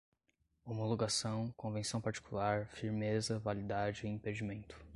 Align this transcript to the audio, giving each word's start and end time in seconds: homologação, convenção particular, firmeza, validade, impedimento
homologação, 0.65 1.51
convenção 1.55 2.01
particular, 2.01 2.65
firmeza, 2.69 3.37
validade, 3.37 4.07
impedimento 4.07 4.75